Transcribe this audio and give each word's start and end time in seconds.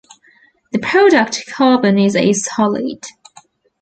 The 0.71 0.79
product 0.79 1.43
carbon 1.47 1.99
is 1.99 2.15
a 2.15 2.33
solid. 2.33 3.03